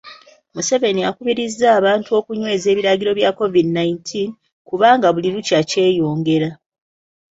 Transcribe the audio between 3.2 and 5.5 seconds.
COVID nineteen kubanga buli